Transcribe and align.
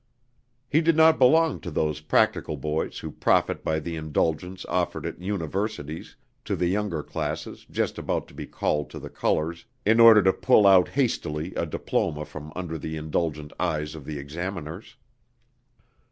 He 0.67 0.81
did 0.81 0.95
not 0.97 1.19
belong 1.19 1.59
to 1.59 1.69
those 1.69 1.99
practical 2.01 2.57
boys 2.57 2.97
who 3.01 3.11
profit 3.11 3.63
by 3.63 3.79
the 3.79 3.95
indulgence 3.95 4.65
offered 4.65 5.05
at 5.05 5.21
universities 5.21 6.15
to 6.45 6.55
the 6.55 6.65
younger 6.65 7.03
classes 7.03 7.67
just 7.69 7.99
about 7.99 8.27
to 8.29 8.33
be 8.33 8.47
called 8.47 8.89
to 8.89 8.99
the 8.99 9.11
colors 9.11 9.65
in 9.85 9.99
order 9.99 10.23
to 10.23 10.33
pull 10.33 10.65
out 10.65 10.87
hastily 10.87 11.53
a 11.53 11.67
diploma 11.67 12.25
from 12.25 12.51
under 12.55 12.79
the 12.79 12.97
indulgent 12.97 13.53
eyes 13.59 13.93
of 13.93 14.05
the 14.05 14.17
examiners. 14.17 14.95